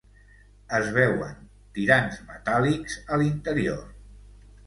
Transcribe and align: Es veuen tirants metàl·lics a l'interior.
Es 0.77 0.87
veuen 0.95 1.35
tirants 1.75 2.17
metàl·lics 2.31 2.97
a 3.17 3.19
l'interior. 3.23 3.87